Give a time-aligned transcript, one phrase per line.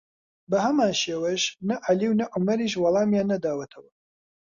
[0.49, 3.89] بەهەمان شێوەش نە عەلی و نە عومەریش وەڵامیان نەداوەتەوە